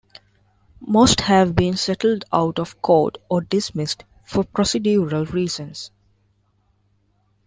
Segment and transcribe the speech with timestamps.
[0.87, 5.91] Most have been settled out of court or dismissed for procedural reasons.